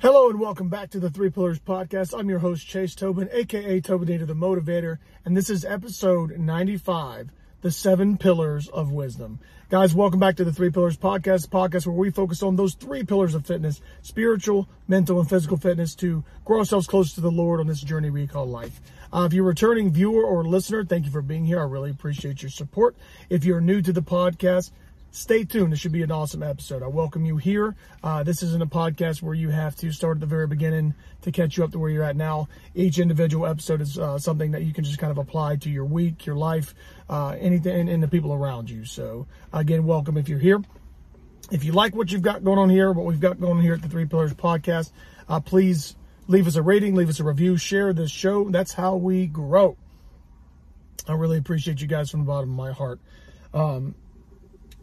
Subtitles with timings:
[0.00, 2.18] Hello and welcome back to the Three Pillars Podcast.
[2.18, 7.28] I'm your host, Chase Tobin, aka Tobinator the Motivator, and this is episode 95,
[7.60, 9.40] The Seven Pillars of Wisdom.
[9.68, 13.04] Guys, welcome back to the Three Pillars Podcast, podcast where we focus on those three
[13.04, 17.60] pillars of fitness spiritual, mental, and physical fitness to grow ourselves close to the Lord
[17.60, 18.80] on this journey we call life.
[19.12, 21.60] Uh, if you're a returning viewer or listener, thank you for being here.
[21.60, 22.96] I really appreciate your support.
[23.28, 24.70] If you're new to the podcast,
[25.10, 25.72] stay tuned.
[25.72, 26.82] This should be an awesome episode.
[26.82, 27.74] I welcome you here.
[28.02, 31.32] Uh, this isn't a podcast where you have to start at the very beginning to
[31.32, 32.48] catch you up to where you're at now.
[32.74, 35.84] Each individual episode is uh, something that you can just kind of apply to your
[35.84, 36.74] week, your life,
[37.08, 38.84] uh, anything, and the people around you.
[38.84, 40.62] So, again, welcome if you're here.
[41.50, 43.74] If you like what you've got going on here, what we've got going on here
[43.74, 44.92] at the Three Pillars Podcast,
[45.28, 45.96] uh, please
[46.28, 48.48] leave us a rating, leave us a review, share this show.
[48.50, 49.76] That's how we grow.
[51.08, 53.00] I really appreciate you guys from the bottom of my heart.
[53.52, 53.96] Um,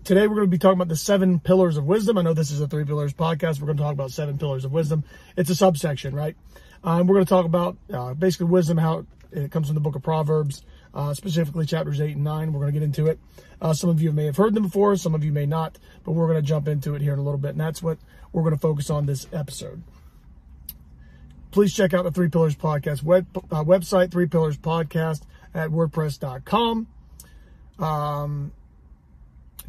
[0.08, 2.18] Today we're going to be talking about the seven pillars of wisdom.
[2.18, 3.60] I know this is a three pillars podcast.
[3.60, 5.04] We're going to talk about seven pillars of wisdom.
[5.36, 6.38] It's a subsection, right?
[6.82, 9.98] Um, we're going to talk about uh, basically wisdom, how it comes from the book
[9.98, 10.64] of Proverbs,
[10.94, 12.54] uh, specifically chapters eight and nine.
[12.54, 13.20] We're going to get into it.
[13.62, 16.14] Uh, some of you may have heard them before, some of you may not, but
[16.14, 17.98] we're going to jump into it here in a little bit, and that's what
[18.32, 19.84] we're going to focus on this episode.
[21.52, 26.88] Please check out the Three Pillars Podcast web, uh, website, Three Pillars Podcast at WordPress.com.
[27.78, 28.54] Um,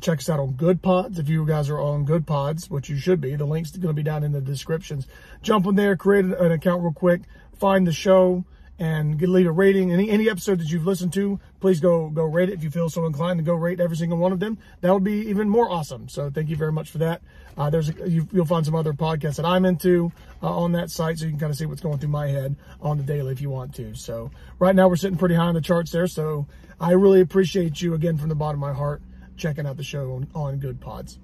[0.01, 1.19] Check us out on Goodpods.
[1.19, 4.03] If you guys are on Goodpods, which you should be, the link's going to be
[4.03, 5.07] down in the descriptions.
[5.43, 7.23] Jump in there, create an account real quick,
[7.59, 8.45] find the show,
[8.79, 9.93] and leave a rating.
[9.93, 12.89] Any any episode that you've listened to, please go go rate it if you feel
[12.89, 14.59] so inclined to go rate every single one of them.
[14.83, 16.09] That would be even more awesome.
[16.09, 17.23] So thank you very much for that.
[17.57, 20.91] Uh, there's a, you, will find some other podcasts that I'm into uh, on that
[20.91, 23.33] site, so you can kind of see what's going through my head on the daily
[23.33, 23.97] if you want to.
[23.97, 26.07] So right now we're sitting pretty high on the charts there.
[26.07, 26.47] So
[26.81, 29.03] I really appreciate you again from the bottom of my heart
[29.39, 31.19] checking out the show on, on Goodpods.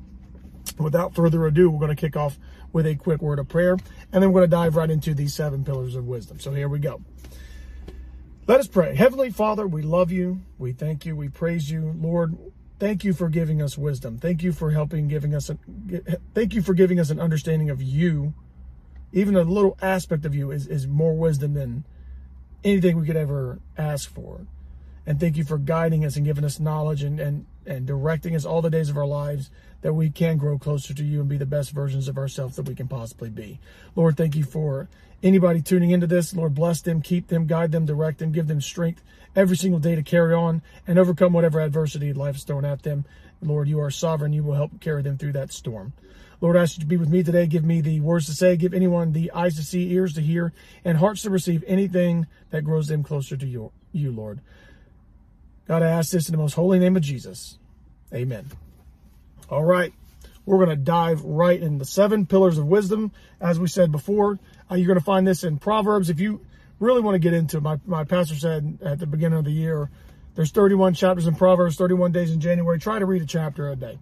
[0.79, 2.39] Without further ado, we're going to kick off
[2.73, 3.77] with a quick word of prayer,
[4.13, 6.41] and then we're going to dive right into these seven pillars of wisdom.
[6.41, 7.03] So here we go.
[8.47, 8.95] Let us pray.
[8.95, 10.41] Heavenly Father, we love you.
[10.59, 11.17] We thank you.
[11.17, 11.95] We praise you.
[11.97, 12.37] Lord,
[12.79, 14.19] thank you for giving us wisdom.
[14.19, 15.59] Thank you for helping giving us a,
[16.35, 18.35] thank you for giving us an understanding of you.
[19.13, 21.87] Even a little aspect of you is, is more wisdom than
[22.65, 24.47] anything we could ever ask for.
[25.07, 28.45] And thank you for guiding us and giving us knowledge and, and, and directing us
[28.45, 29.51] all the days of our lives
[29.83, 32.67] that we can grow closer to you and be the best versions of ourselves that
[32.67, 33.61] we can possibly be.
[33.95, 34.89] Lord, thank you for
[35.23, 36.35] anybody tuning into this.
[36.35, 39.03] Lord, bless them, keep them, guide them, direct them, give them strength
[39.37, 43.05] every single day to carry on and overcome whatever adversity life is throwing at them.
[43.43, 44.33] Lord, you are sovereign.
[44.33, 45.93] You will help carry them through that storm.
[46.41, 47.47] Lord, I ask you to be with me today.
[47.47, 48.57] Give me the words to say.
[48.57, 50.53] Give anyone the eyes to see, ears to hear,
[50.85, 54.41] and hearts to receive anything that grows them closer to you, you Lord.
[55.67, 57.59] God, I ask this in the most holy name of Jesus.
[58.13, 58.47] Amen.
[59.49, 59.93] All right.
[60.47, 63.13] We're going to dive right in the seven pillars of wisdom.
[63.41, 64.39] As we said before,
[64.71, 66.11] uh, you're going to find this in Proverbs.
[66.11, 66.41] If you
[66.81, 69.53] really want to get into it, my, my pastor said at the beginning of the
[69.53, 69.91] year,
[70.35, 72.79] there's 31 chapters in Proverbs, 31 days in January.
[72.79, 73.99] Try to read a chapter a day.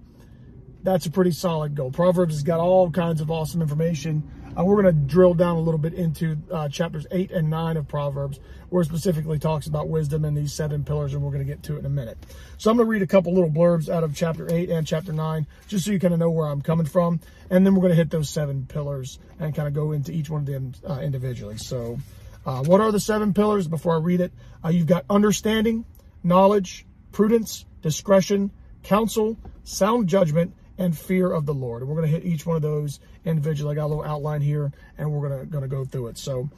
[0.83, 1.93] That's a pretty solid goal.
[1.93, 5.61] Proverbs has got all kinds of awesome information uh, we're going to drill down a
[5.61, 10.25] little bit into uh, chapters 8 and 9 of Proverbs, where specifically talks about wisdom
[10.25, 12.19] and these seven pillars, and we're going to get to it in a minute.
[12.59, 15.13] So I'm going to read a couple little blurbs out of chapter 8 and chapter
[15.13, 17.21] 9, just so you kind of know where I'm coming from.
[17.51, 20.29] And then we're going to hit those seven pillars and kind of go into each
[20.29, 21.57] one of them uh, individually.
[21.57, 21.99] So,
[22.45, 23.69] uh, what are the seven pillars?
[23.69, 24.33] Before I read it,
[24.65, 25.85] uh, you've got understanding,
[26.23, 28.51] knowledge, prudence, discretion,
[28.83, 31.83] counsel, sound judgment, and fear of the Lord.
[31.83, 33.73] And we're going to hit each one of those individually.
[33.73, 36.19] I got a little outline here, and we're going to going to go through it.
[36.19, 36.49] So,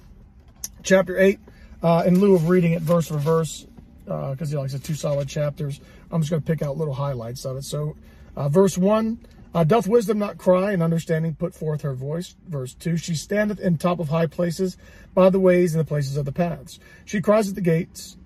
[0.82, 1.41] chapter eight.
[1.82, 3.66] Uh, in lieu of reading it verse for verse,
[4.06, 5.80] because uh, like I said, two solid chapters,
[6.10, 7.64] I'm just going to pick out little highlights of it.
[7.64, 7.97] So,
[8.36, 9.19] uh, verse one.
[9.54, 12.34] Uh, doth wisdom not cry and understanding put forth her voice?
[12.48, 14.76] Verse 2 She standeth in top of high places
[15.14, 16.80] by the ways and the places of the paths.
[17.04, 18.16] She cries at the gates,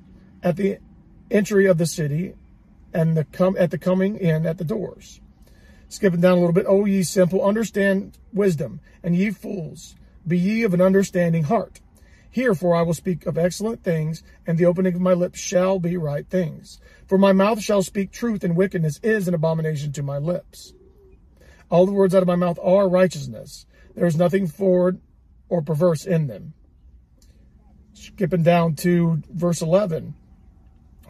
[0.43, 0.78] at the
[1.31, 2.32] entry of the city,
[2.94, 5.21] and the come at the coming in at the doors.
[5.88, 6.66] Skipping down a little bit.
[6.69, 9.94] O ye simple, understand wisdom, and ye fools,
[10.26, 11.80] be ye of an understanding heart.
[12.30, 15.97] Herefore I will speak of excellent things, and the opening of my lips shall be
[15.97, 16.78] right things.
[17.07, 20.74] For my mouth shall speak truth, and wickedness is an abomination to my lips.
[21.71, 23.66] All the words out of my mouth are righteousness.
[23.95, 25.01] There is nothing forward
[25.48, 26.53] or perverse in them.
[27.95, 30.15] Skipping down to verse 11.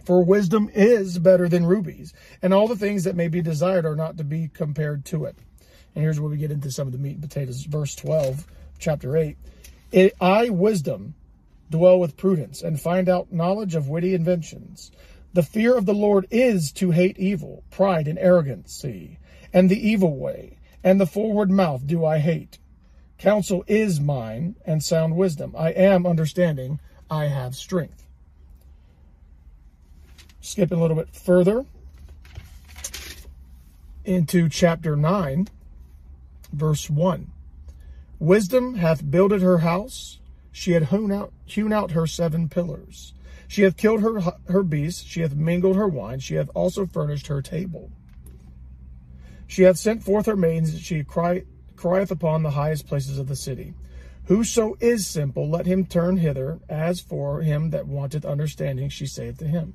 [0.08, 3.94] For wisdom is better than rubies, and all the things that may be desired are
[3.94, 5.36] not to be compared to it.
[5.94, 7.64] And here's where we get into some of the meat and potatoes.
[7.64, 8.46] Verse 12,
[8.78, 9.36] chapter 8.
[10.18, 11.14] I, wisdom,
[11.68, 14.90] dwell with prudence, and find out knowledge of witty inventions.
[15.34, 19.18] The fear of the Lord is to hate evil, pride and arrogancy,
[19.52, 22.58] and the evil way, and the forward mouth do I hate.
[23.18, 25.54] Counsel is mine and sound wisdom.
[25.54, 26.80] I am understanding.
[27.10, 28.07] I have strength.
[30.48, 31.66] Skipping a little bit further
[34.06, 35.46] into chapter 9,
[36.54, 37.30] verse 1.
[38.18, 40.20] Wisdom hath builded her house.
[40.50, 43.12] She had hewn out, hewn out her seven pillars.
[43.46, 45.02] She hath killed her, her beasts.
[45.02, 46.18] She hath mingled her wine.
[46.18, 47.90] She hath also furnished her table.
[49.46, 50.80] She hath sent forth her maidens.
[50.80, 51.42] She cry,
[51.76, 53.74] crieth upon the highest places of the city.
[54.28, 56.58] Whoso is simple, let him turn hither.
[56.70, 59.74] As for him that wanteth understanding, she saith to him,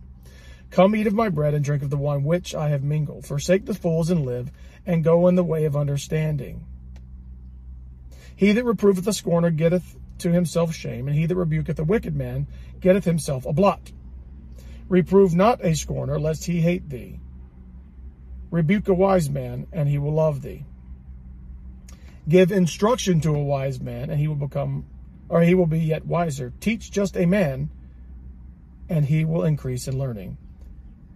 [0.73, 3.27] Come eat of my bread and drink of the wine which I have mingled.
[3.27, 4.51] Forsake the fools and live,
[4.87, 6.65] and go in the way of understanding.
[8.35, 12.15] He that reproveth a scorner getteth to himself shame, and he that rebuketh a wicked
[12.15, 12.47] man
[12.79, 13.91] getteth himself a blot.
[14.89, 17.19] Reprove not a scorner, lest he hate thee.
[18.49, 20.65] Rebuke a wise man, and he will love thee.
[22.27, 24.87] Give instruction to a wise man, and he will become,
[25.29, 26.51] or he will be yet wiser.
[26.59, 27.69] Teach just a man,
[28.89, 30.39] and he will increase in learning.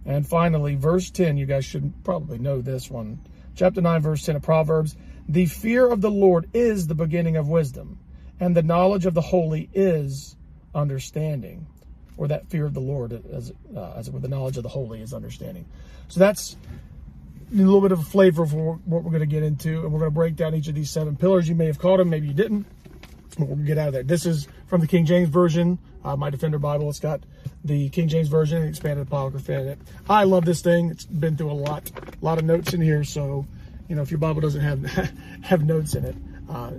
[0.04, 3.18] And finally, verse 10, you guys should probably know this one.
[3.54, 4.96] Chapter 9, verse 10 of Proverbs.
[5.28, 7.98] The fear of the Lord is the beginning of wisdom,
[8.40, 10.36] and the knowledge of the holy is
[10.74, 11.66] understanding.
[12.16, 15.02] Or that fear of the Lord, as, uh, as with the knowledge of the holy,
[15.02, 15.66] is understanding.
[16.08, 16.56] So that's
[17.52, 20.00] a little bit of a flavor for what we're going to get into, and we're
[20.00, 21.48] going to break down each of these seven pillars.
[21.48, 22.66] You may have caught them, maybe you didn't.
[23.38, 24.02] We'll get out of there.
[24.02, 26.88] This is from the King James Version, uh, my Defender Bible.
[26.90, 27.20] It's got
[27.64, 29.78] the King James Version and expanded apocrypha in it.
[30.08, 30.90] I love this thing.
[30.90, 33.04] It's been through a lot, a lot of notes in here.
[33.04, 33.46] So,
[33.88, 34.84] you know, if your Bible doesn't have
[35.42, 36.16] have notes in it,
[36.50, 36.72] uh,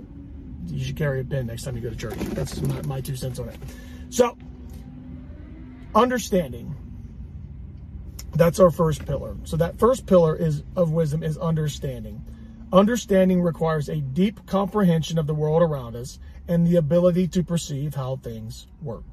[0.66, 2.18] you should carry a pen next time you go to church.
[2.18, 3.56] That's my, my two cents on it.
[4.10, 4.36] So,
[5.94, 6.76] understanding
[8.34, 9.36] that's our first pillar.
[9.44, 12.24] So that first pillar is of wisdom is understanding.
[12.72, 16.18] Understanding requires a deep comprehension of the world around us
[16.50, 19.04] and the ability to perceive how things work.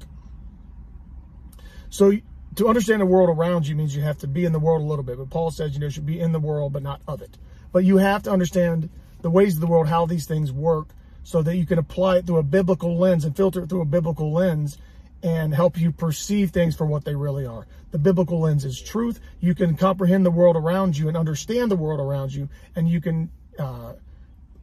[1.88, 2.12] So
[2.56, 4.84] to understand the world around you means you have to be in the world a
[4.84, 5.18] little bit.
[5.18, 7.38] But Paul says, you know, you should be in the world, but not of it.
[7.70, 8.90] But you have to understand
[9.22, 10.88] the ways of the world, how these things work,
[11.22, 13.86] so that you can apply it through a biblical lens and filter it through a
[13.86, 14.76] biblical lens
[15.22, 17.68] and help you perceive things for what they really are.
[17.92, 19.20] The biblical lens is truth.
[19.38, 23.00] You can comprehend the world around you and understand the world around you, and you
[23.00, 23.30] can
[23.60, 23.92] uh,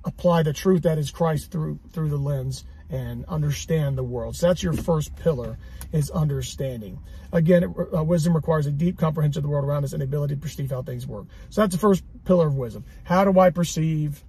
[0.05, 4.35] apply the truth that is Christ through through the lens and understand the world.
[4.35, 5.57] So that's your first pillar
[5.91, 6.99] is understanding.
[7.31, 10.05] Again, it, uh, wisdom requires a deep comprehension of the world around us and the
[10.05, 11.25] ability to perceive how things work.
[11.49, 12.85] So that's the first pillar of wisdom.
[13.03, 14.23] How do I perceive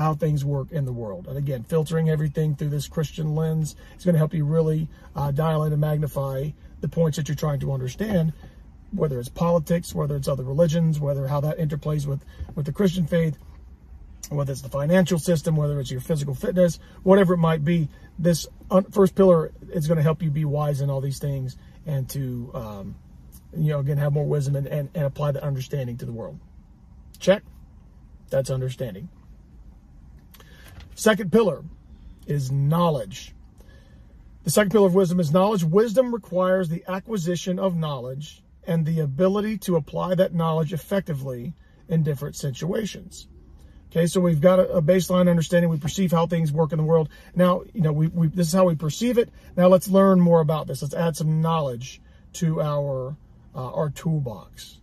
[0.00, 1.26] how things work in the world.
[1.28, 5.30] And again, filtering everything through this Christian lens is going to help you really uh,
[5.30, 6.50] dial in and magnify
[6.80, 8.32] the points that you're trying to understand,
[8.92, 12.24] whether it's politics, whether it's other religions, whether how that interplays with,
[12.54, 13.36] with the Christian faith,
[14.36, 17.88] whether it's the financial system, whether it's your physical fitness, whatever it might be.
[18.18, 18.46] This
[18.92, 21.56] first pillar is going to help you be wise in all these things
[21.86, 22.94] and to, um,
[23.56, 26.38] you know, again, have more wisdom and, and, and apply the understanding to the world.
[27.18, 27.42] Check.
[28.30, 29.08] That's understanding.
[30.94, 31.64] Second pillar
[32.26, 33.34] is knowledge.
[34.44, 35.64] The second pillar of wisdom is knowledge.
[35.64, 41.54] Wisdom requires the acquisition of knowledge and the ability to apply that knowledge effectively
[41.88, 43.26] in different situations.
[43.90, 45.68] Okay, so we've got a, baseline understanding.
[45.68, 47.08] We perceive how things work in the world.
[47.34, 49.30] Now, you know, we, we, this is how we perceive it.
[49.56, 50.80] Now let's learn more about this.
[50.80, 52.00] Let's add some knowledge
[52.34, 53.16] to our
[53.52, 54.78] uh, our toolbox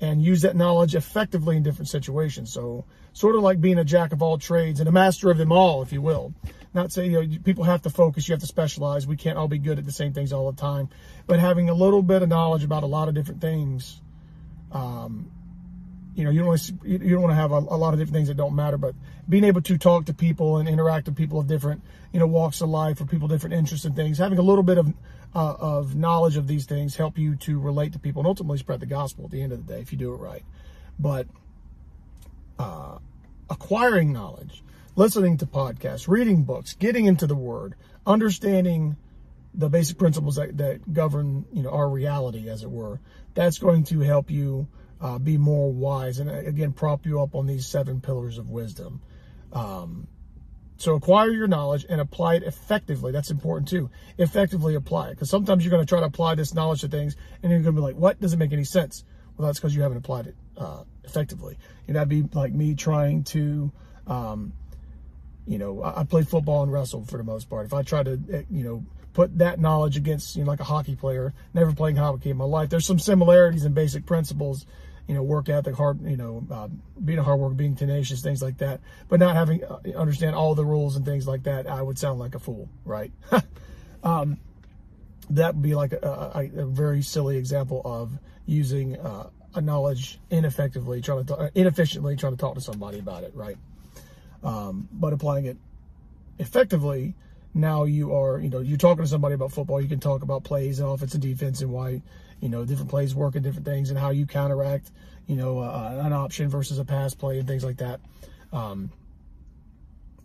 [0.00, 2.52] and use that knowledge effectively in different situations.
[2.52, 5.50] So sort of like being a jack of all trades and a master of them
[5.50, 6.32] all, if you will.
[6.72, 9.08] Not saying, you know, people have to focus, you have to specialize.
[9.08, 10.88] We can't all be good at the same things all the time.
[11.26, 14.00] But having a little bit of knowledge about a lot of different things,
[14.70, 15.30] um,
[16.20, 17.98] you know, you don't want to, you don't want to have a, a, lot of
[17.98, 18.94] different things that don't matter, but
[19.26, 22.60] being able to talk to people and interact with people of different, you know, walks
[22.60, 24.92] of life or people different interests and things, having a little bit of,
[25.34, 28.80] uh, of knowledge of these things help you to relate to people and ultimately spread
[28.80, 30.44] the gospel at the end of the day if you do it right.
[30.98, 31.26] But,
[32.58, 32.98] uh,
[33.48, 34.62] acquiring knowledge,
[34.96, 38.96] listening to podcasts, reading books, getting into the word, understanding
[39.54, 43.00] the basic principles that, that govern, you know, our reality, as it were,
[43.32, 44.68] that's going to help you
[45.00, 49.00] uh, be more wise and again prop you up on these seven pillars of wisdom.
[49.52, 50.06] Um,
[50.76, 53.12] so acquire your knowledge and apply it effectively.
[53.12, 53.90] That's important too.
[54.16, 57.16] Effectively apply it because sometimes you're going to try to apply this knowledge to things
[57.42, 59.04] and you're going to be like, "What doesn't make any sense?"
[59.36, 61.58] Well, that's because you haven't applied it uh, effectively.
[61.86, 63.72] And that'd be like me trying to,
[64.06, 64.52] um,
[65.46, 67.66] you know, I, I played football and wrestled for the most part.
[67.66, 70.64] If I try to, eh, you know, put that knowledge against, you know, like a
[70.64, 74.66] hockey player, never playing hockey in my life, there's some similarities and basic principles
[75.10, 76.68] you know, work ethic, hard, you know, uh,
[77.04, 80.54] being a hard worker, being tenacious, things like that, but not having uh, understand all
[80.54, 83.10] the rules and things like that, I would sound like a fool, right?
[84.04, 84.38] um,
[85.30, 85.98] that would be like a,
[86.36, 88.12] a, a, very silly example of
[88.46, 93.24] using uh, a knowledge ineffectively, trying to talk, inefficiently trying to talk to somebody about
[93.24, 93.56] it, right?
[94.44, 95.56] Um, but applying it
[96.38, 97.16] effectively,
[97.52, 99.80] now you are, you know, you're talking to somebody about football.
[99.80, 102.00] You can talk about plays and offense and defense and why,
[102.40, 104.90] you know, different plays work and different things and how you counteract,
[105.26, 108.00] you know, uh, an option versus a pass play and things like that.
[108.52, 108.90] Um,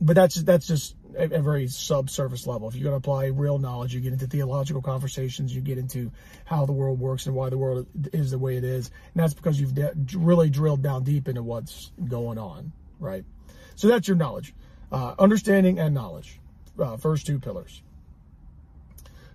[0.02, 2.68] but that's that's just a, a very subsurface level.
[2.68, 6.12] If you're going to apply real knowledge, you get into theological conversations, you get into
[6.44, 9.34] how the world works and why the world is the way it is, and that's
[9.34, 13.24] because you've de- really drilled down deep into what's going on, right?
[13.76, 14.54] So that's your knowledge,
[14.92, 16.40] uh, understanding and knowledge
[16.80, 17.82] uh, first two pillars.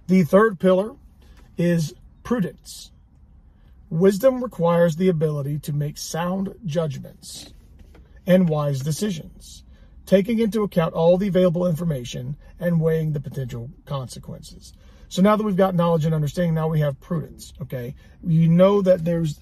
[0.07, 0.95] The third pillar
[1.57, 2.93] is prudence.
[3.89, 7.53] Wisdom requires the ability to make sound judgments
[8.27, 9.65] and wise decisions,
[10.07, 14.73] taking into account all the available information and weighing the potential consequences.
[15.09, 17.53] So now that we've got knowledge and understanding, now we have prudence.
[17.61, 17.97] Okay.
[18.23, 19.41] You know that there's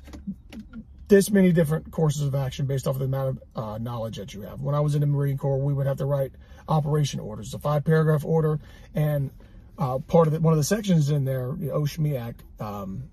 [1.08, 4.32] this many different courses of action based off of the amount of uh, knowledge that
[4.32, 4.62] you have.
[4.62, 6.32] When I was in the Marine Corps, we would have to write
[6.68, 8.60] operation orders, a five paragraph order,
[8.94, 9.30] and
[9.78, 13.04] uh, part of one of the sections in there, the OSMEAC, um,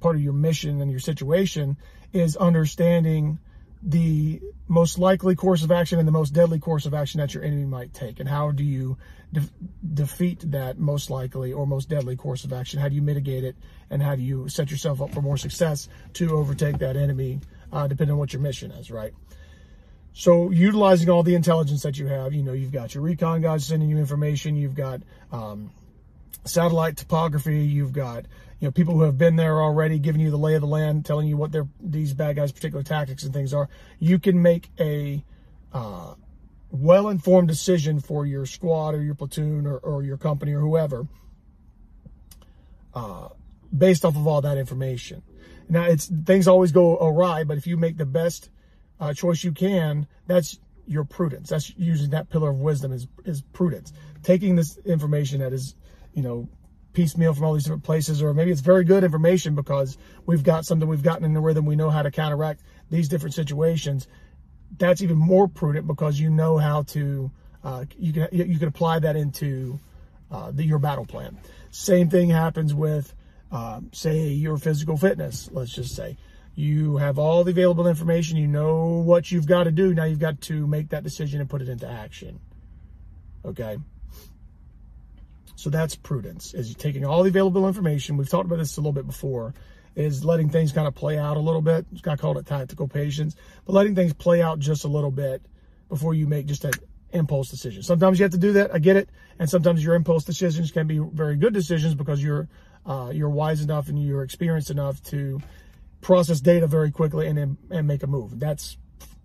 [0.00, 1.76] part of your mission and your situation
[2.12, 3.38] is understanding
[3.82, 7.42] the most likely course of action and the most deadly course of action that your
[7.42, 8.96] enemy might take, and how do you
[9.32, 9.50] de-
[9.94, 12.78] defeat that most likely or most deadly course of action?
[12.78, 13.56] How do you mitigate it,
[13.90, 17.40] and how do you set yourself up for more success to overtake that enemy,
[17.72, 19.12] uh, depending on what your mission is, right?
[20.14, 23.66] So utilizing all the intelligence that you have, you know, you've got your recon guys
[23.66, 25.00] sending you information, you've got
[25.30, 25.70] um,
[26.44, 28.26] satellite topography, you've got
[28.60, 31.06] you know people who have been there already giving you the lay of the land,
[31.06, 33.68] telling you what their these bad guys' particular tactics and things are.
[33.98, 35.24] You can make a
[35.72, 36.14] uh,
[36.70, 41.06] well-informed decision for your squad or your platoon or, or your company or whoever
[42.94, 43.28] uh,
[43.76, 45.22] based off of all that information.
[45.68, 48.50] Now, it's things always go awry, but if you make the best
[49.02, 51.48] uh, choice you can, that's your prudence.
[51.48, 53.92] That's using that pillar of wisdom is, is prudence.
[54.22, 55.74] Taking this information that is,
[56.14, 56.48] you know,
[56.92, 60.64] piecemeal from all these different places, or maybe it's very good information because we've got
[60.64, 61.66] something we've gotten in the rhythm.
[61.66, 64.06] We know how to counteract these different situations.
[64.78, 67.32] That's even more prudent because you know how to,
[67.64, 69.80] uh, you can, you can apply that into
[70.30, 71.38] uh, the, your battle plan.
[71.72, 73.14] Same thing happens with,
[73.50, 76.16] uh, say, your physical fitness, let's just say
[76.54, 78.36] you have all the available information.
[78.36, 79.94] You know what you've got to do.
[79.94, 82.40] Now you've got to make that decision and put it into action.
[83.44, 83.78] Okay.
[85.56, 88.16] So that's prudence is taking all the available information.
[88.16, 89.54] We've talked about this a little bit before
[89.94, 91.86] is letting things kind of play out a little bit.
[92.06, 95.42] I called it tactical patience, but letting things play out just a little bit
[95.88, 96.72] before you make just an
[97.12, 97.82] impulse decision.
[97.82, 98.74] Sometimes you have to do that.
[98.74, 99.10] I get it.
[99.38, 102.48] And sometimes your impulse decisions can be very good decisions because you're,
[102.86, 105.40] uh, you're wise enough and you're experienced enough to
[106.02, 108.38] process data very quickly and and make a move.
[108.38, 108.76] That's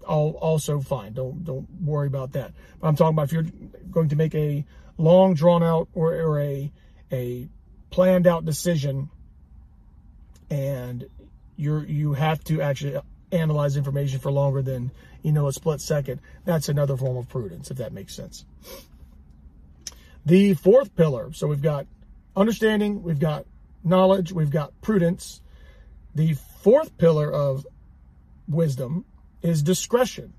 [0.07, 1.13] all also fine.
[1.13, 2.53] Don't don't worry about that.
[2.79, 3.45] But I'm talking about if you're
[3.91, 4.65] going to make a
[4.97, 6.71] long drawn out or, or a
[7.11, 7.49] a
[7.89, 9.09] planned out decision
[10.49, 11.07] and
[11.55, 12.99] you're you have to actually
[13.31, 14.91] analyze information for longer than
[15.21, 18.45] you know a split second that's another form of prudence if that makes sense
[20.25, 21.85] the fourth pillar so we've got
[22.35, 23.45] understanding we've got
[23.83, 25.41] knowledge we've got prudence
[26.17, 27.65] the fourth pillar of
[28.47, 29.05] wisdom
[29.43, 30.33] is discretion.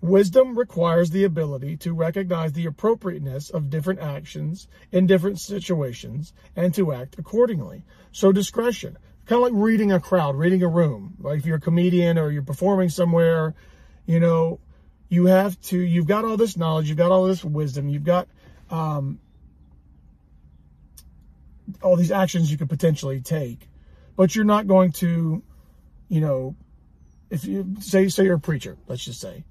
[0.00, 6.72] Wisdom requires the ability to recognize the appropriateness of different actions in different situations and
[6.74, 7.82] to act accordingly.
[8.12, 11.16] So discretion, kind of like reading a crowd, reading a room.
[11.20, 13.54] Like if you're a comedian or you're performing somewhere,
[14.06, 14.58] you know,
[15.10, 18.26] you have to, you've got all this knowledge, you've got all this wisdom, you've got
[18.70, 19.18] um,
[21.82, 23.68] all these actions you could potentially take
[24.20, 25.42] but you're not going to,
[26.10, 26.54] you know,
[27.30, 29.46] if you say say you're a preacher, let's just say,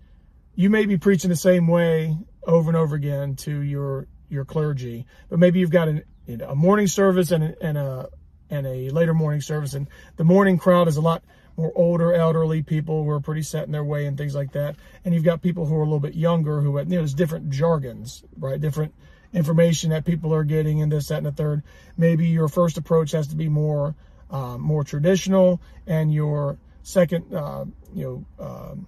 [0.53, 5.07] you may be preaching the same way over and over again to your your clergy,
[5.27, 8.09] but maybe you've got an, you know, a morning service and a, and a
[8.51, 11.23] and a later morning service, and the morning crowd is a lot
[11.57, 14.75] more older, elderly people who are pretty set in their way and things like that,
[15.03, 17.49] and you've got people who are a little bit younger who, you know, there's different
[17.49, 18.61] jargons, right?
[18.61, 18.93] Different
[19.33, 21.63] information that people are getting and this, that, and the third.
[21.97, 23.95] Maybe your first approach has to be more
[24.31, 28.87] uh, more traditional, and your second, uh, you know, um,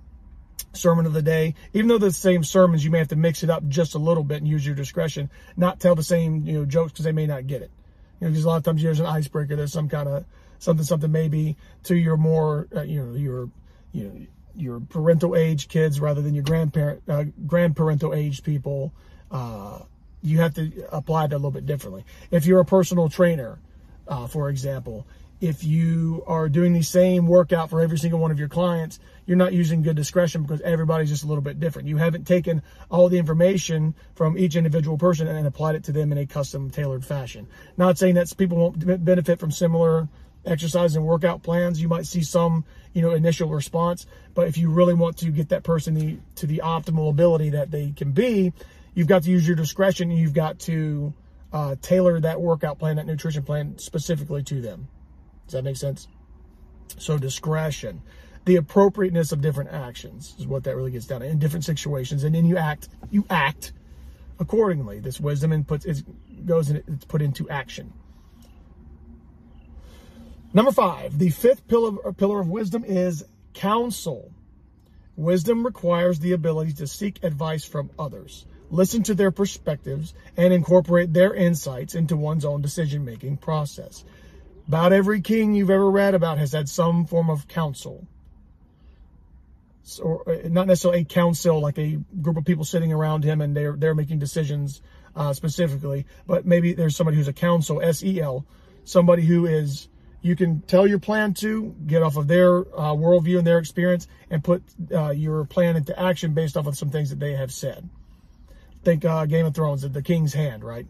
[0.74, 1.56] sermon of the day.
[1.74, 4.24] Even though the same sermons, you may have to mix it up just a little
[4.24, 5.30] bit and use your discretion.
[5.58, 7.72] Not tell the same, you know, jokes because they may not get it.
[8.20, 10.26] You know, because a lot of times there's an icebreaker, there's some kind of
[10.60, 13.50] something something maybe to your more uh, you know your
[13.92, 18.94] you know your parental age kids rather than your grandparent uh, grandparental age people.
[19.30, 19.80] Uh,
[20.22, 22.06] you have to apply that a little bit differently.
[22.30, 23.58] If you're a personal trainer,
[24.08, 25.08] uh, for example,
[25.42, 29.38] if you are doing the same workout for every single one of your clients, you're
[29.38, 31.88] not using good discretion because everybody's just a little bit different.
[31.88, 36.12] You haven't taken all the information from each individual person and applied it to them
[36.12, 37.48] in a custom tailored fashion.
[37.76, 40.08] Not saying that people won't benefit from similar
[40.46, 41.82] exercise and workout plans.
[41.82, 44.06] You might see some, you know, initial response,
[44.36, 47.72] but if you really want to get that person the, to the optimal ability that
[47.72, 48.54] they can be,
[48.94, 51.14] you've got to use your discretion and you've got to
[51.52, 54.88] uh, tailor that workout plan, that nutrition plan specifically to them.
[55.52, 56.08] Does that make sense?
[56.98, 58.02] So discretion,
[58.46, 62.24] the appropriateness of different actions is what that really gets down to in different situations.
[62.24, 63.74] And then you act, you act
[64.40, 65.02] accordingly.
[65.02, 67.92] This wisdom and puts, it goes and it's put into action.
[70.54, 74.32] Number five, the fifth pillar, uh, pillar of wisdom is counsel.
[75.18, 81.12] Wisdom requires the ability to seek advice from others, listen to their perspectives, and incorporate
[81.12, 84.06] their insights into one's own decision making process.
[84.72, 88.08] About every king you've ever read about has had some form of council.
[90.02, 93.54] Or uh, not necessarily a council, like a group of people sitting around him and
[93.54, 94.82] they're they're making decisions
[95.14, 98.46] uh, specifically, but maybe there's somebody who's a counsel, S-E-L,
[98.86, 99.90] somebody who is
[100.22, 104.08] you can tell your plan to get off of their uh, worldview and their experience
[104.30, 104.64] and put
[104.96, 107.90] uh, your plan into action based off of some things that they have said.
[108.86, 110.88] Think uh, Game of Thrones, the King's Hand, right?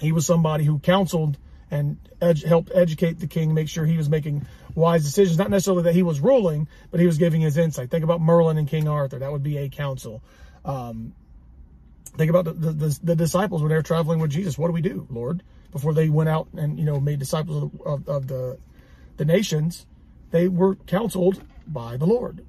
[0.00, 1.38] He was somebody who counseled
[1.70, 5.38] and ed- helped educate the king, make sure he was making wise decisions.
[5.38, 7.90] Not necessarily that he was ruling, but he was giving his insight.
[7.90, 9.18] Think about Merlin and King Arthur.
[9.18, 10.22] That would be a council.
[10.64, 11.14] Um,
[12.16, 14.58] think about the, the, the, disciples when they're traveling with Jesus.
[14.58, 15.42] What do we do, Lord?
[15.72, 18.58] Before they went out and, you know, made disciples of, of, of the,
[19.16, 19.86] the nations,
[20.30, 22.44] they were counseled by the Lord.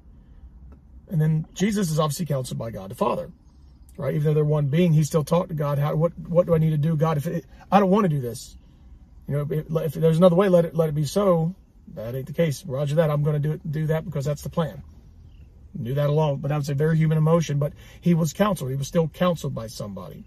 [1.08, 3.30] And then Jesus is obviously counseled by God the Father,
[3.96, 4.14] right?
[4.14, 5.78] Even though they're one being, he still talked to God.
[5.78, 6.96] How, what, what do I need to do?
[6.96, 8.56] God, if it, I don't want to do this,
[9.28, 11.54] you know, if, there's another way, let it let it be so.
[11.94, 12.64] That ain't the case.
[12.64, 13.10] Roger that.
[13.10, 14.82] I'm going to do it, do that because that's the plan.
[15.80, 17.58] Do that alone, but that was a very human emotion.
[17.58, 18.70] But he was counseled.
[18.70, 20.24] He was still counseled by somebody.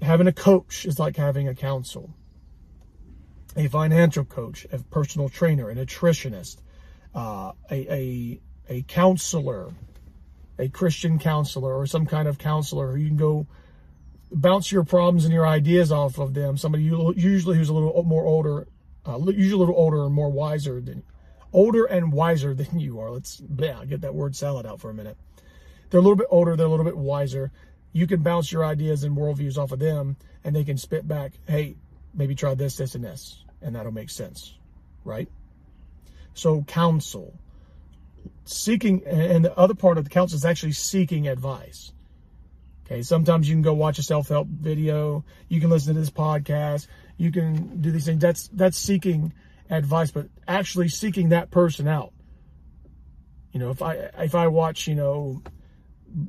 [0.00, 2.10] Having a coach is like having a counsel.
[3.56, 6.56] A financial coach, a personal trainer, a nutritionist,
[7.14, 9.70] uh, a, a a counselor,
[10.58, 13.46] a Christian counselor, or some kind of counselor who you can go
[14.32, 16.56] bounce your problems and your ideas off of them.
[16.56, 18.66] Somebody usually who's a little more older,
[19.06, 21.02] uh, usually a little older and more wiser than,
[21.52, 23.10] older and wiser than you are.
[23.10, 25.16] Let's yeah, get that word salad out for a minute.
[25.90, 26.56] They're a little bit older.
[26.56, 27.52] They're a little bit wiser.
[27.92, 31.32] You can bounce your ideas and worldviews off of them, and they can spit back,
[31.46, 31.76] "Hey,
[32.14, 34.54] maybe try this, this, and this," and that'll make sense,
[35.04, 35.28] right?
[36.32, 37.34] So counsel,
[38.46, 41.92] seeking, and the other part of the counsel is actually seeking advice.
[42.84, 45.24] Okay, sometimes you can go watch a self-help video.
[45.48, 46.88] You can listen to this podcast.
[47.16, 48.20] You can do these things.
[48.20, 49.32] That's that's seeking
[49.70, 52.12] advice, but actually seeking that person out.
[53.52, 55.42] You know, if I if I watch, you know,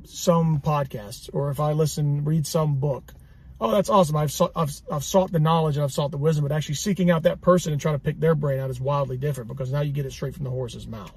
[0.04, 3.12] some podcasts or if I listen, read some book,
[3.60, 4.16] oh, that's awesome.
[4.16, 7.10] I've sought, I've, I've sought the knowledge and I've sought the wisdom, but actually seeking
[7.10, 9.80] out that person and trying to pick their brain out is wildly different because now
[9.80, 11.12] you get it straight from the horse's mouth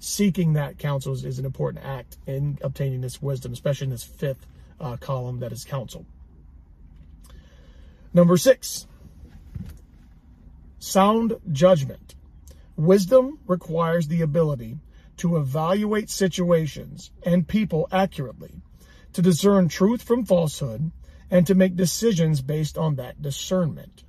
[0.00, 4.02] seeking that counsel is, is, an important act in obtaining this wisdom, especially in this
[4.02, 4.46] fifth
[4.80, 6.04] uh, column that is counsel.
[8.12, 8.86] Number six,
[10.78, 12.14] sound judgment.
[12.76, 14.78] Wisdom requires the ability
[15.18, 18.62] to evaluate situations and people accurately,
[19.12, 20.90] to discern truth from falsehood,
[21.30, 24.02] and to make decisions based on that discernment.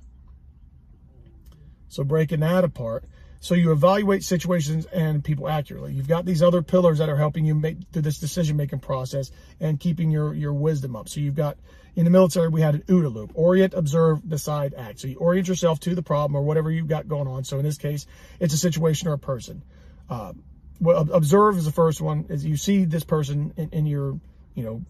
[1.88, 3.04] So, breaking that apart,
[3.42, 5.92] so you evaluate situations and people accurately.
[5.92, 9.32] You've got these other pillars that are helping you make through this decision making process
[9.58, 11.08] and keeping your, your wisdom up.
[11.08, 11.58] So you've got
[11.96, 15.00] in the military, we had an OODA loop orient, observe, decide, act.
[15.00, 17.42] So you orient yourself to the problem or whatever you've got going on.
[17.42, 18.06] So in this case,
[18.38, 19.64] it's a situation or a person.
[20.08, 20.34] Uh,
[20.80, 24.20] well, observe is the first one is you see this person in, in your,
[24.54, 24.82] you know,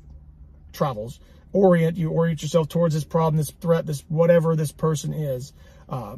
[0.75, 1.21] travels.
[1.55, 5.55] Orient, you orient yourself towards this problem, this threat, this whatever this person is.
[5.89, 6.17] Uh,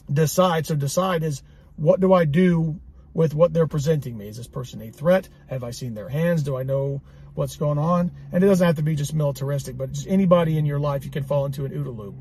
[0.00, 0.66] decide.
[0.66, 1.42] So decide is
[1.76, 2.80] what do I do
[3.14, 4.28] with what they're presenting me?
[4.28, 5.28] Is this person a threat?
[5.48, 6.42] Have I seen their hands?
[6.42, 7.00] Do I know
[7.34, 8.12] what's going on?
[8.32, 11.10] And it doesn't have to be just militaristic, but just anybody in your life, you
[11.10, 12.14] can fall into an OODA loop.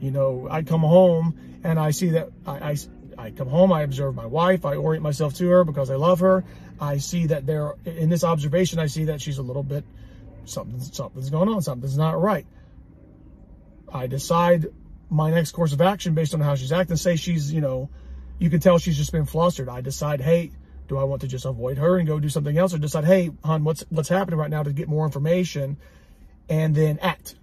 [0.00, 2.76] You know, I come home and I see that I, I,
[3.18, 6.20] I come home, I observe my wife, I orient myself to her because I love
[6.20, 6.44] her.
[6.80, 9.84] I see that there, in this observation, I see that she's a little bit,
[10.46, 12.46] something, something's going on, something's not right.
[13.92, 14.68] I decide
[15.10, 16.96] my next course of action based on how she's acting.
[16.96, 17.90] Say she's, you know,
[18.38, 19.68] you can tell she's just been flustered.
[19.68, 20.52] I decide, hey,
[20.88, 23.30] do I want to just avoid her and go do something else, or decide, hey,
[23.44, 25.76] hon, what's what's happening right now to get more information,
[26.48, 27.34] and then act.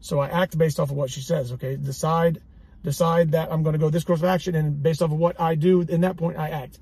[0.00, 1.52] So I act based off of what she says.
[1.52, 2.40] Okay, decide
[2.82, 5.40] decide that I'm going to go this course of action, and based off of what
[5.40, 6.78] I do in that point, I act.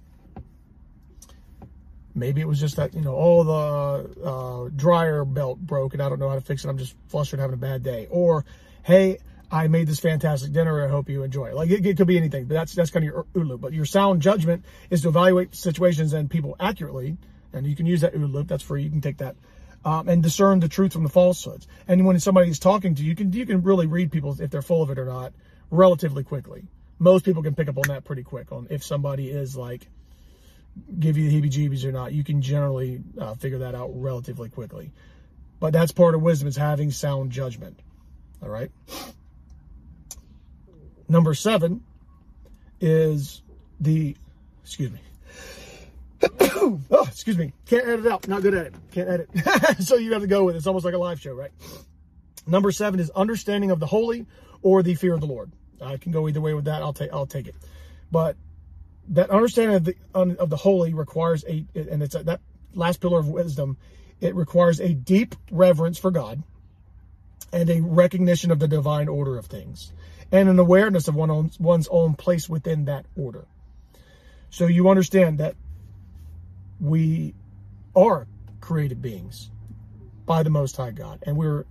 [2.15, 6.11] Maybe it was just that, you know, all the uh, dryer belt broke and I
[6.11, 6.69] don't know how to fix it.
[6.69, 8.07] I'm just flustered having a bad day.
[8.11, 8.45] Or,
[8.83, 9.19] hey,
[9.51, 10.85] I made this fantastic dinner.
[10.85, 11.55] I hope you enjoy it.
[11.55, 13.61] Like it, it could be anything, but that's, that's kind of your loop.
[13.61, 17.19] But your sound judgment is to evaluate situations and people accurately.
[17.53, 18.49] And you can use that OODA loop.
[18.49, 18.83] That's free.
[18.83, 19.37] You can take that.
[19.85, 21.67] Um, and discern the truth from the falsehoods.
[21.89, 24.63] And when somebody's talking to you, you can, you can really read people if they're
[24.63, 25.33] full of it or not
[25.71, 26.65] relatively quickly.
[27.01, 29.89] Most people can pick up on that pretty quick on if somebody is like,
[30.99, 32.13] give you the heebie-jeebies or not.
[32.13, 34.93] You can generally uh, figure that out relatively quickly.
[35.59, 37.81] But that's part of wisdom is having sound judgment.
[38.43, 38.71] All right.
[41.09, 41.83] Number seven
[42.81, 43.43] is
[43.81, 44.17] the,
[44.63, 45.01] excuse me.
[46.41, 47.53] oh, excuse me.
[47.67, 48.27] Can't edit out.
[48.29, 48.75] Not good at it.
[48.93, 49.29] Can't edit.
[49.81, 50.59] so you have to go with it.
[50.59, 51.51] It's almost like a live show, right?
[52.47, 54.27] Number seven is understanding of the holy
[54.63, 55.53] or the fear of the Lord.
[55.81, 56.83] I can go either way with that.
[56.83, 57.55] I'll take I'll take it.
[58.11, 58.37] But
[59.09, 62.41] that understanding of the of the holy requires a and it's a, that
[62.75, 63.77] last pillar of wisdom
[64.21, 66.43] it requires a deep reverence for god
[67.53, 69.93] and a recognition of the divine order of things
[70.31, 73.47] and an awareness of one's own place within that order
[74.51, 75.55] so you understand that
[76.81, 77.35] we
[77.95, 78.27] are
[78.61, 79.51] created beings
[80.25, 81.65] by the most high god and we're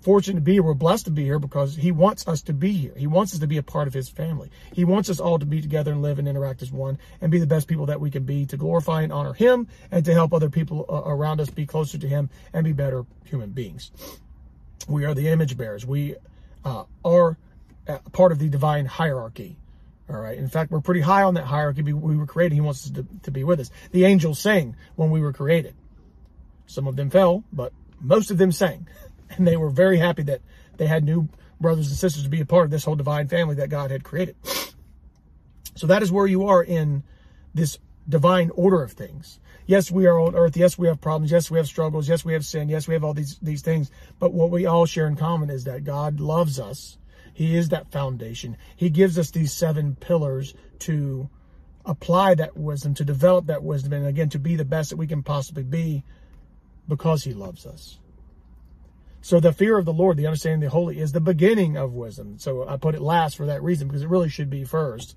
[0.00, 0.62] fortunate to be here.
[0.62, 2.94] We're blessed to be here because he wants us to be here.
[2.96, 4.50] He wants us to be a part of his family.
[4.72, 7.38] He wants us all to be together and live and interact as one and be
[7.38, 10.32] the best people that we can be to glorify and honor him and to help
[10.32, 13.90] other people uh, around us be closer to him and be better human beings.
[14.88, 15.86] We are the image bearers.
[15.86, 16.16] We
[16.64, 17.36] uh, are
[18.12, 19.56] part of the divine hierarchy.
[20.08, 20.36] All right.
[20.36, 21.82] In fact, we're pretty high on that hierarchy.
[21.82, 22.54] We were created.
[22.54, 23.70] He wants us to, to be with us.
[23.92, 25.74] The angels sang when we were created.
[26.66, 28.88] Some of them fell, but most of them sang.
[29.30, 30.40] and they were very happy that
[30.76, 31.28] they had new
[31.60, 34.04] brothers and sisters to be a part of this whole divine family that God had
[34.04, 34.36] created.
[35.76, 37.04] So that is where you are in
[37.54, 39.38] this divine order of things.
[39.70, 40.56] Yes, we are on earth.
[40.56, 41.30] Yes, we have problems.
[41.30, 42.08] Yes, we have struggles.
[42.08, 42.68] Yes, we have sin.
[42.68, 43.88] Yes, we have all these, these things.
[44.18, 46.98] But what we all share in common is that God loves us.
[47.32, 48.56] He is that foundation.
[48.74, 51.30] He gives us these seven pillars to
[51.86, 55.06] apply that wisdom, to develop that wisdom, and again, to be the best that we
[55.06, 56.02] can possibly be
[56.88, 58.00] because he loves us.
[59.20, 61.92] So the fear of the Lord, the understanding of the holy is the beginning of
[61.92, 62.40] wisdom.
[62.40, 65.14] So I put it last for that reason because it really should be first.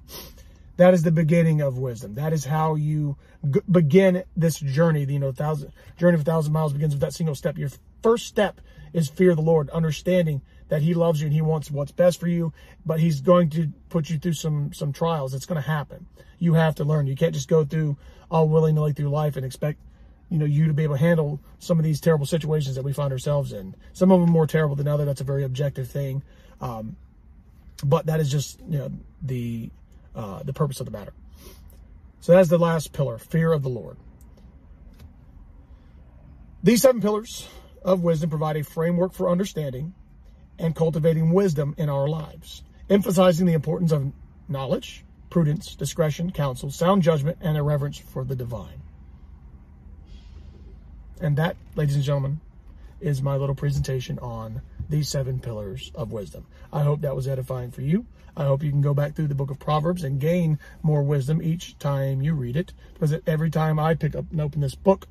[0.77, 2.15] That is the beginning of wisdom.
[2.15, 3.17] That is how you
[3.49, 5.05] g- begin this journey.
[5.05, 7.57] You know, thousand journey of a thousand miles begins with that single step.
[7.57, 7.69] Your
[8.01, 8.59] first step
[8.91, 12.27] is fear the Lord, understanding that He loves you and He wants what's best for
[12.27, 12.53] you.
[12.85, 15.33] But He's going to put you through some some trials.
[15.33, 16.07] It's going to happen.
[16.39, 17.07] You have to learn.
[17.07, 17.97] You can't just go through
[18.31, 19.79] all willy nilly through life and expect
[20.33, 22.91] you know, you to be able to handle some of these terrible situations that we
[22.91, 23.75] find ourselves in.
[23.93, 25.05] Some of them more terrible than other.
[25.05, 26.23] That's a very objective thing.
[26.59, 26.95] Um,
[27.83, 29.69] but that is just, you know, the,
[30.15, 31.13] uh, the purpose of the matter.
[32.19, 33.97] So that's the last pillar, fear of the Lord.
[36.63, 37.47] These seven pillars
[37.83, 39.93] of wisdom provide a framework for understanding
[40.57, 44.13] and cultivating wisdom in our lives, emphasizing the importance of
[44.47, 48.81] knowledge, prudence, discretion, counsel, sound judgment, and a reverence for the divine.
[51.19, 52.39] And that, ladies and gentlemen,
[53.03, 56.45] is my little presentation on these seven pillars of wisdom.
[56.71, 58.05] I hope that was edifying for you.
[58.35, 61.41] I hope you can go back through the book of Proverbs and gain more wisdom
[61.41, 62.73] each time you read it.
[62.93, 65.07] Because every time I pick up and open this book,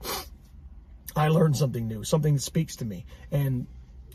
[1.14, 2.02] I learn something new.
[2.02, 3.04] Something speaks to me.
[3.30, 3.66] And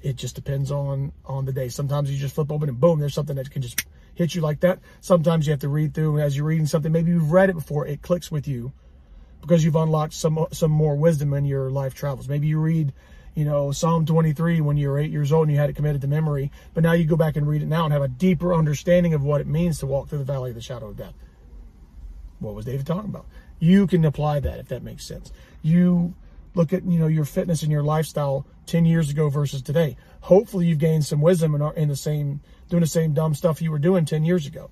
[0.02, 1.70] it just depends on on the day.
[1.70, 3.86] Sometimes you just flip open and boom, there's something that can just
[4.16, 4.80] hit you like that.
[5.02, 7.88] Sometimes you have to read through as you're reading something, maybe you've read it before,
[7.88, 8.74] it clicks with you
[9.42, 12.28] because you've unlocked some some more wisdom in your life travels.
[12.28, 12.94] Maybe you read,
[13.38, 16.02] you know, Psalm 23 when you were eight years old and you had it committed
[16.02, 18.52] to memory, but now you go back and read it now and have a deeper
[18.52, 21.13] understanding of what it means to walk through the valley of the shadow of death.
[22.39, 23.28] What was David talking about?
[23.60, 25.32] You can apply that if that makes sense.
[25.62, 26.15] You
[26.56, 29.97] look at you know your fitness and your lifestyle 10 years ago versus today.
[30.21, 33.62] Hopefully you've gained some wisdom and are in the same doing the same dumb stuff
[33.62, 34.71] you were doing 10 years ago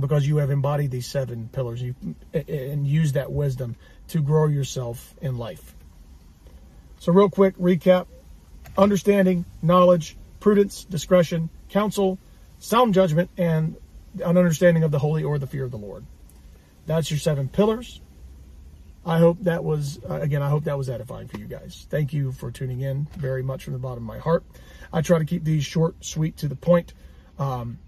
[0.00, 1.94] because you have embodied these seven pillars you,
[2.32, 3.76] and use that wisdom
[4.08, 5.76] to grow yourself in life.
[7.04, 8.06] So, real quick recap
[8.78, 12.18] understanding, knowledge, prudence, discretion, counsel,
[12.60, 13.76] sound judgment, and
[14.24, 16.06] an understanding of the holy or the fear of the Lord.
[16.86, 18.00] That's your seven pillars.
[19.04, 21.86] I hope that was, uh, again, I hope that was edifying for you guys.
[21.90, 24.42] Thank you for tuning in very much from the bottom of my heart.
[24.90, 26.94] I try to keep these short, sweet, to the point.
[27.38, 27.80] Um,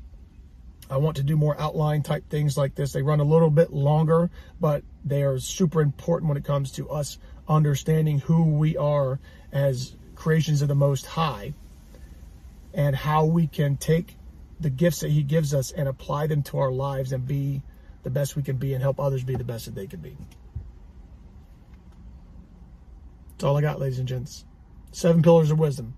[0.90, 2.92] I want to do more outline type things like this.
[2.92, 4.28] They run a little bit longer,
[4.60, 7.16] but they are super important when it comes to us
[7.48, 9.18] understanding who we are
[9.52, 11.54] as creations of the Most High
[12.74, 14.16] and how we can take
[14.60, 17.62] the gifts that He gives us and apply them to our lives and be
[18.02, 20.16] the best we can be and help others be the best that they can be.
[23.32, 24.44] That's all I got, ladies and gents.
[24.92, 25.94] Seven pillars of wisdom.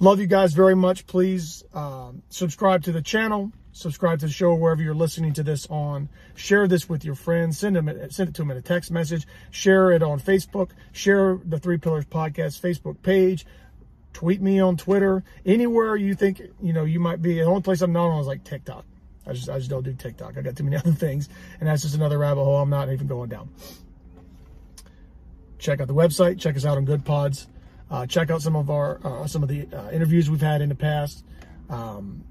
[0.00, 1.06] Love you guys very much.
[1.06, 3.52] Please um, subscribe to the channel.
[3.72, 6.08] Subscribe to the show wherever you're listening to this on.
[6.34, 7.58] Share this with your friends.
[7.58, 9.26] Send them send it to them in a text message.
[9.50, 10.70] Share it on Facebook.
[10.92, 13.46] Share the Three Pillars Podcast Facebook page.
[14.12, 15.24] Tweet me on Twitter.
[15.44, 17.34] Anywhere you think you know you might be.
[17.34, 18.84] The only place I'm not on is like TikTok.
[19.26, 20.36] I just I just don't do TikTok.
[20.36, 21.28] I got too many other things,
[21.58, 23.48] and that's just another rabbit hole I'm not even going down
[25.64, 26.38] check out the website.
[26.38, 27.46] Check us out on Goodpods.
[27.90, 30.68] Uh, check out some of our uh, some of the uh, interviews we've had in
[30.68, 31.24] the past.
[31.68, 32.24] Um,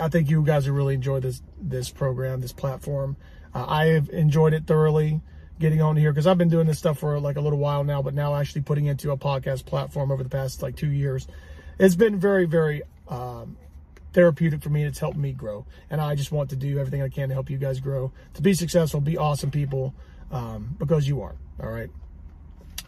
[0.00, 3.16] I think you guys will really enjoy this this program, this platform.
[3.54, 5.20] Uh, I have enjoyed it thoroughly
[5.58, 8.02] getting on here because I've been doing this stuff for like a little while now,
[8.02, 11.26] but now actually putting into a podcast platform over the past like two years,
[11.78, 13.56] it's been very very um,
[14.12, 14.84] therapeutic for me.
[14.84, 17.50] It's helped me grow, and I just want to do everything I can to help
[17.50, 19.94] you guys grow, to be successful, be awesome people,
[20.30, 21.36] um, because you are.
[21.60, 21.90] All right.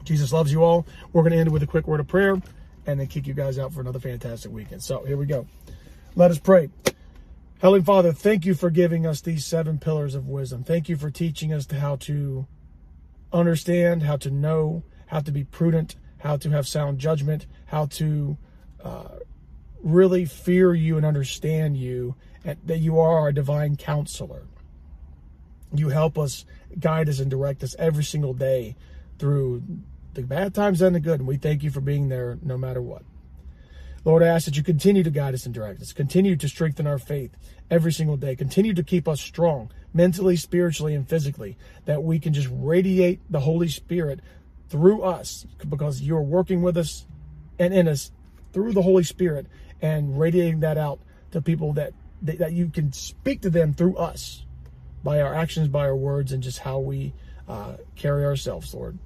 [0.04, 0.86] Jesus loves you all.
[1.12, 2.40] We're going to end it with a quick word of prayer
[2.86, 4.82] and then kick you guys out for another fantastic weekend.
[4.82, 5.46] So here we go.
[6.16, 6.70] Let us pray.
[7.60, 10.64] Heavenly Father, thank you for giving us these seven pillars of wisdom.
[10.64, 12.46] Thank you for teaching us how to
[13.32, 18.38] understand, how to know, how to be prudent, how to have sound judgment, how to
[18.82, 19.18] uh,
[19.82, 24.46] really fear you and understand you, and that you are our divine counselor.
[25.74, 26.46] You help us,
[26.78, 28.74] guide us, and direct us every single day
[29.18, 29.62] through
[30.14, 31.20] the bad times and the good.
[31.20, 33.03] And we thank you for being there no matter what.
[34.05, 36.87] Lord, I ask that you continue to guide us and direct us, continue to strengthen
[36.87, 37.37] our faith
[37.70, 42.33] every single day, continue to keep us strong mentally, spiritually, and physically, that we can
[42.33, 44.20] just radiate the Holy Spirit
[44.70, 47.07] through us because you're working with us
[47.59, 48.11] and in us
[48.53, 49.46] through the Holy Spirit
[49.83, 51.01] and radiating that out
[51.33, 51.92] to people that,
[52.23, 54.46] that you can speak to them through us
[55.05, 57.12] by our actions, by our words, and just how we
[57.49, 58.99] uh, carry ourselves, Lord.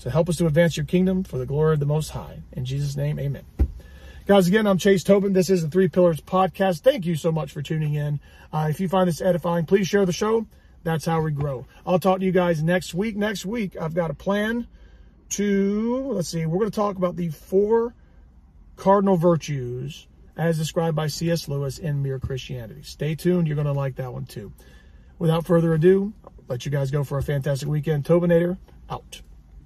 [0.00, 2.40] So help us to advance your kingdom for the glory of the Most High.
[2.52, 3.44] In Jesus' name, amen.
[4.26, 5.34] Guys, again, I'm Chase Tobin.
[5.34, 6.80] This is the Three Pillars Podcast.
[6.80, 8.18] Thank you so much for tuning in.
[8.50, 10.46] Uh, if you find this edifying, please share the show.
[10.84, 11.66] That's how we grow.
[11.84, 13.14] I'll talk to you guys next week.
[13.14, 14.66] Next week, I've got a plan
[15.30, 17.94] to, let's see, we're going to talk about the four
[18.76, 21.46] cardinal virtues as described by C.S.
[21.46, 22.84] Lewis in Mere Christianity.
[22.84, 23.46] Stay tuned.
[23.46, 24.50] You're going to like that one too.
[25.18, 26.14] Without further ado,
[26.48, 28.04] let you guys go for a fantastic weekend.
[28.04, 28.56] Tobinator,
[28.88, 29.20] out.